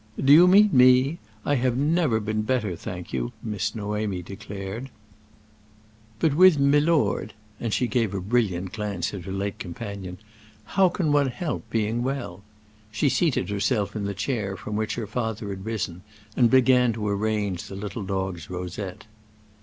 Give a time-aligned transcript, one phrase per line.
[0.19, 1.19] "Do you mean me?
[1.45, 4.89] I have never been better, thank you," Miss Noémie declared.
[6.17, 11.69] "But with milord"—and she gave a brilliant glance at her late companion—"how can one help
[11.69, 12.41] being well?"
[12.91, 16.01] She seated herself in the chair from which her father had risen,
[16.35, 19.05] and began to arrange the little dog's rosette.